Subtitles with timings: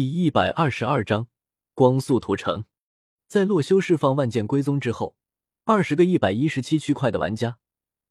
[0.00, 1.28] 第一百二十二章
[1.74, 2.64] 光速屠城。
[3.28, 5.14] 在洛修释放万剑归宗之后，
[5.64, 7.58] 二十个一百一十七区块的玩家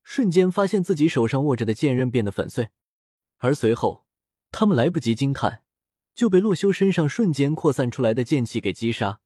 [0.04, 2.70] 瞬间发现自己手上握着的剑刃变得粉碎，
[3.40, 4.06] 而随后
[4.52, 5.64] 他们来不及惊叹，
[6.14, 9.20] 就被洛修身上瞬间扩散出来的剑气给击杀。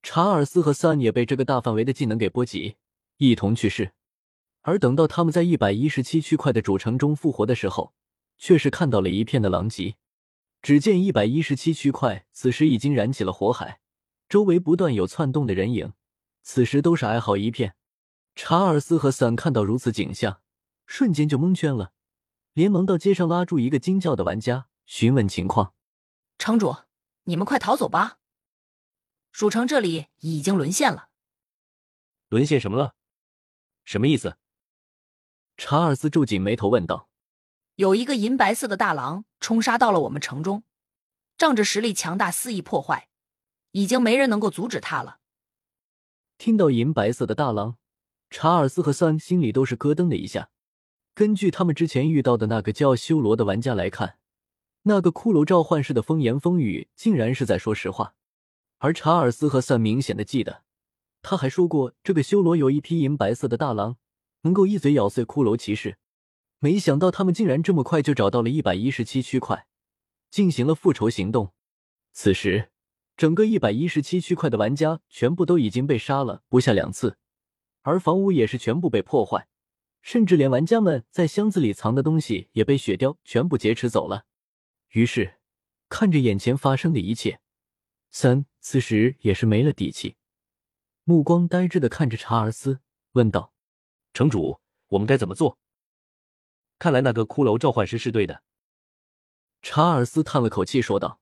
[0.00, 2.76] 查尔斯和三也被这个大范围的技能给波及，
[3.16, 3.90] 一同去世。
[4.60, 7.92] 而等到他们在一百一十七区块的主城中复活的时候，
[8.38, 9.96] 却是看到了一片的狼藉。
[10.64, 13.82] 只见一百一十七区块此时已经燃起了火海，
[14.30, 15.92] 周围不断有窜动的人影，
[16.40, 17.76] 此时都是哀嚎一片。
[18.34, 20.40] 查尔斯和伞看到如此景象，
[20.86, 21.92] 瞬间就蒙圈了，
[22.54, 25.74] 连忙到街上拉住一个惊叫的玩家，询问情况。
[26.38, 26.74] 城主，
[27.24, 28.18] 你们快逃走吧！
[29.32, 31.10] 蜀城这里已经沦陷了。
[32.28, 32.94] 沦陷什么了？
[33.84, 34.38] 什么意思？
[35.58, 37.10] 查尔斯皱紧眉头问道。
[37.76, 40.62] 有一个银白色的大狼冲杀到了我们城中，
[41.36, 43.08] 仗着实力强大肆意破坏，
[43.72, 45.18] 已经没人能够阻止他了。
[46.38, 47.76] 听到银白色的大狼，
[48.30, 50.50] 查尔斯和三心里都是咯噔了一下。
[51.14, 54.18] 根据他们之前遇到的那个叫修罗的玩家来看，
[54.82, 58.14] 那个骷髅召唤师的风言风语竟然是在说实话。
[58.78, 60.62] 而查尔斯和三明显的记得，
[61.22, 63.96] 他还说过这个修罗有一匹银白色的大狼，
[64.42, 65.98] 能够一嘴咬碎骷髅骑士。
[66.64, 69.66] 没想到他们竟然这么快就找到了一百一十七区块，
[70.30, 71.52] 进行了复仇行动。
[72.14, 72.70] 此时，
[73.18, 77.18] 整个一百一十七区块的玩家全部都已经被杀了不下两次，
[77.82, 79.46] 而房屋也是全部被破坏，
[80.00, 84.24] 甚至连玩家们在箱子里藏的东西也被雪貂全部劫持走了。
[84.92, 85.34] 于是，
[85.90, 87.40] 看着眼前发生的一切，
[88.10, 90.16] 三此时也是没了底气，
[91.02, 92.80] 目光呆滞的看着查尔斯，
[93.12, 93.52] 问道
[94.14, 95.58] ：“城主，我们该怎么做？”
[96.84, 98.42] 看来那个骷髅召唤师是对的。
[99.62, 101.18] 查尔斯叹了口气说道：“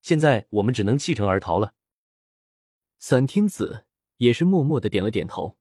[0.00, 1.74] 现在我们只能弃城而逃了。”
[3.00, 3.84] 三听子
[4.18, 5.56] 也是默默的点了点头。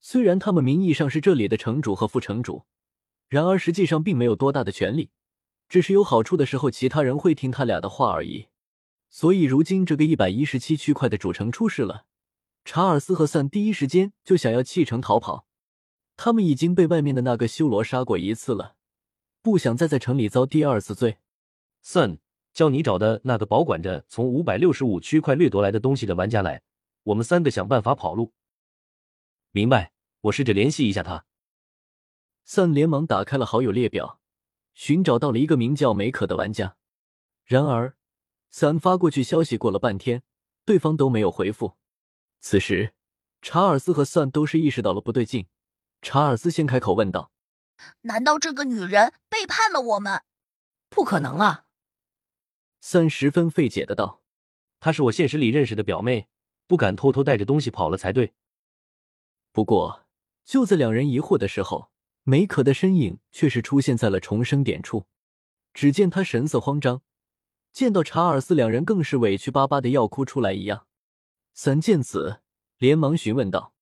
[0.00, 2.66] 虽然他们名义上是这里的城主和副城主，
[3.30, 5.08] 然而实际上并没有多大的权利，
[5.66, 8.48] 只是有好处的时候，其他人会听他俩的话而已。
[9.08, 12.04] 所以如今这个一百一十七区块的主城出事了，
[12.66, 15.46] 查尔斯和散第一时间就想要弃城逃跑。
[16.16, 18.76] 他们已经被外面的那个修罗杀过一次了，
[19.44, 21.18] 不想再在城里遭第二次罪。
[21.82, 22.16] 算
[22.54, 26.62] 叫你找的那个保管着从五百六十五区块掠夺来的东西的玩家来，
[27.02, 28.32] 我们三个想办法跑路。
[29.50, 31.26] 明白，我试着联系一下他。
[32.46, 34.18] 算连忙打开了好友列表，
[34.72, 36.78] 寻找到了一个名叫梅可的玩家。
[37.44, 37.98] 然而
[38.48, 40.22] 三发过去消息过了半天，
[40.64, 41.76] 对方都没有回复。
[42.40, 42.94] 此时，
[43.42, 45.48] 查尔斯和 Sun 都是意识到了不对劲。
[46.00, 47.30] 查尔斯先开口问道
[48.02, 50.22] ：“难道这个女人背叛了我们？
[50.88, 51.66] 不可能啊！”
[52.80, 54.22] 三十分费解的道
[54.80, 56.28] ：“她是我现实里认识的表妹，
[56.66, 58.34] 不敢偷偷带着东西跑了才对。”
[59.52, 60.06] 不过，
[60.44, 61.90] 就在两人疑惑的时候，
[62.22, 65.06] 梅可的身影却是出现在了重生点处。
[65.72, 67.02] 只见他神色慌张，
[67.72, 70.86] 见到查尔斯，两人更是委屈巴巴的要哭出来一样。
[71.52, 72.40] 三见此，
[72.78, 73.74] 连忙询问道：“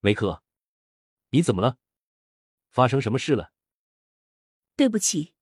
[0.00, 0.42] 梅可。”
[1.30, 1.78] 你怎么了？
[2.74, 3.52] 发生什么事了？
[4.74, 5.32] 对不起，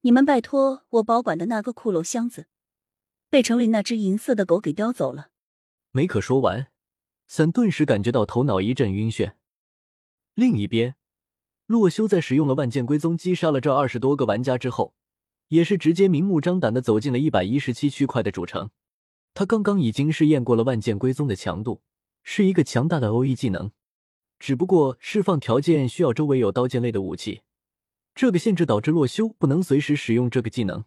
[0.00, 2.46] 你们拜托我保管的那个骷髅箱子，
[3.28, 5.28] 被城里那只银色的狗给叼走了。
[5.90, 6.68] 梅可说完，
[7.26, 9.34] 伞顿时感觉到头脑一阵晕眩。
[10.32, 10.96] 另一边，
[11.66, 14.94] 洛修在使用了万剑归宗击杀了这二十多个玩家之后，
[15.48, 18.70] 也是直接明目张胆的走进了一百一十七区块的主城。
[19.34, 21.82] 他刚刚已经试验过了万剑归宗的强度，
[22.22, 23.70] 是一个强大的 OE 技能。
[24.40, 27.42] 只不过释放条件需要周围有刀剑类的武器，
[28.14, 30.86] 这个限制导致洛修不能随时使用这个技能。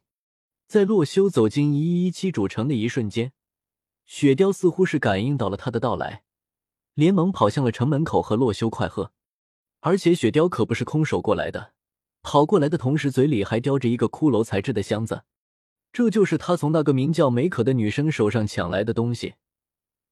[0.67, 3.31] 在洛修走进一一一七主城的一瞬间，
[4.05, 6.23] 雪雕似乎是感应到了他的到来，
[6.95, 9.11] 连忙跑向了城门口和洛修快喝。
[9.81, 11.73] 而且雪雕可不是空手过来的，
[12.23, 15.25] 跑过来的同时嘴里还叼着一个骷髅材质的箱子，
[15.91, 19.35] 这就是他从那个名叫梅可的女生手上抢来的东西。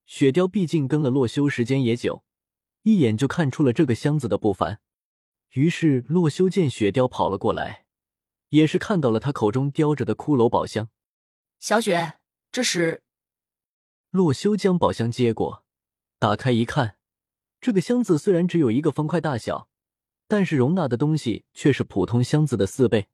[0.05, 2.23] 雪雕毕竟跟了洛修时间也久。
[2.83, 4.79] 一眼就看出了这个箱子的不凡，
[5.51, 7.85] 于是洛修见雪雕跑了过来，
[8.49, 10.89] 也是看到了他口中叼着的骷髅宝箱。
[11.59, 12.13] 小雪，
[12.51, 13.03] 这是。
[14.09, 15.63] 洛修将宝箱接过，
[16.17, 16.97] 打开一看，
[17.59, 19.69] 这个箱子虽然只有一个方块大小，
[20.27, 23.07] 但是容纳的东西却是普通箱子的四倍。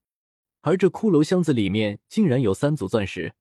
[0.61, 3.35] 而这骷髅箱子里面竟然有三组钻石，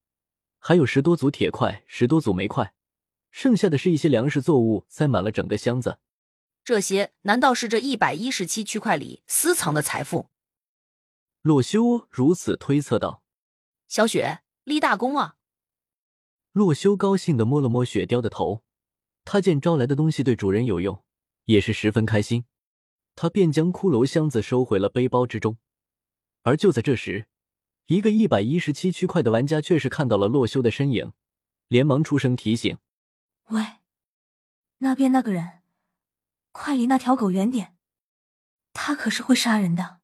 [0.58, 2.75] 还有十多组铁块、十多组煤块，
[3.31, 5.99] 剩下的是一些粮食作物，塞满了整个箱子。
[6.67, 10.31] 这些难道是这一百一十七区块里私藏的财富？
[11.43, 13.23] 洛修如此推测道。
[13.87, 15.37] 小雪立大功啊！
[16.51, 18.65] 洛修高兴的摸了摸雪貂的头，
[19.25, 21.05] 他见招来的东西对主人有用，
[21.45, 22.47] 也是十分开心。
[23.15, 25.59] 他便将骷髅箱子收回了背包之中。
[26.43, 27.29] 而就在这时，
[27.87, 31.12] 一个一百一十七区块的玩家却是看到了洛修的身影，
[31.69, 32.77] 连忙出声提醒
[33.51, 33.65] ：“喂，
[34.79, 35.61] 那边那个人，
[36.56, 37.76] 快离那条狗远点，
[38.73, 40.00] 它可是会杀人的。”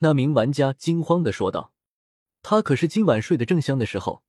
[0.00, 1.72] 那名玩家惊慌的说道
[2.42, 4.22] ：“他可是今晚睡得正香的时候。”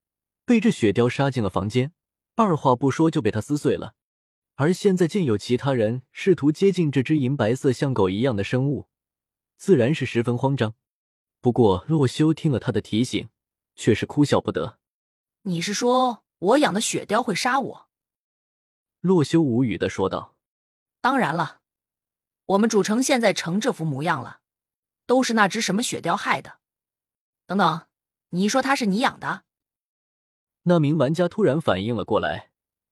[0.46, 1.94] 被这雪貂杀进了房间，
[2.34, 3.94] 二话不说就被他撕碎了。
[4.56, 8.88] 而现在见有其他人试图接近这只银白色像狗一样的生物，
[9.58, 10.74] 自然是十分慌张。
[11.40, 13.30] 不过洛修听了他的提醒，
[13.76, 14.80] 却是哭笑不得。
[15.44, 17.90] 你是说我养的雪貂会杀我？
[19.02, 20.36] 洛修无语的说道
[21.02, 21.62] ：“当然了，
[22.46, 24.42] 我们主城现在成这副模样了，
[25.06, 26.60] 都是那只什么雪貂害的。
[27.46, 27.88] 等等，
[28.30, 29.44] 你说它是你养的？”
[30.64, 32.52] 那名玩家突然反应了过来，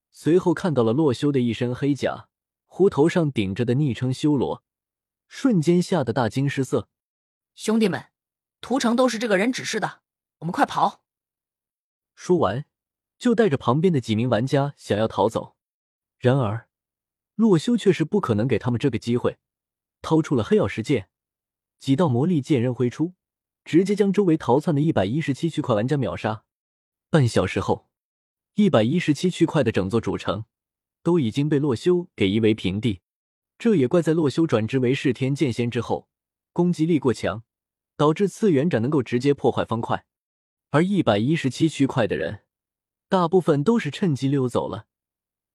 [0.10, 2.30] 随后看到了洛修的一身黑甲，
[2.66, 4.64] 胡头上顶着的昵称“修罗”，
[5.28, 6.88] 瞬间吓得大惊失色。
[7.54, 8.06] 兄弟们，
[8.62, 10.02] 屠城都是这个人指示的，
[10.40, 11.04] 我们快跑！
[12.16, 12.66] 说完，
[13.18, 15.56] 就带着旁边的几名玩家想要逃走。
[16.18, 16.67] 然而，
[17.38, 19.38] 洛修却是不可能给他们这个机会，
[20.02, 21.08] 掏出了黑曜石剑，
[21.78, 23.14] 几道魔力剑刃挥出，
[23.64, 26.44] 直接将周围逃窜的一百一十七区块玩家秒杀。
[27.12, 27.90] 半小时后，
[28.56, 30.46] 一百一十七区块的整座主城
[31.04, 33.02] 都已经被洛修给夷为平地。
[33.60, 36.10] 这也怪在洛修转职为噬天剑仙之后，
[36.54, 37.44] 攻击力过强，
[37.96, 40.06] 导致次元斩能够直接破坏方块。
[40.72, 42.40] 而一百一十七区块的人，
[43.08, 44.88] 大部分都是趁机溜走了。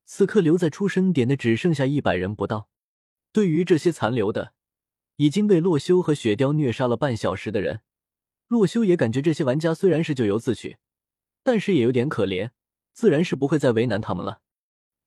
[0.04, 2.68] 此刻留在出生点的只剩下一百人不到。
[3.32, 4.52] 对于这些残留的，
[5.16, 7.80] 已经被洛修和雪貂虐杀了半小时的人，
[8.48, 10.78] 洛修也感觉这些玩家虽然是咎由自取。
[11.44, 12.50] 但是也有点可怜，
[12.92, 14.42] 自然是不会再为难他们了。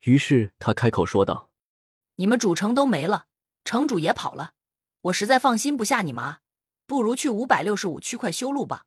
[0.02, 1.50] 于是他开口说道
[2.18, 3.28] ：“你们主城都没了，
[3.64, 4.52] 城主也跑了，
[5.04, 6.42] 我实在放心不下你们啊，
[6.86, 8.86] 不如去五百六十五区块修路吧。”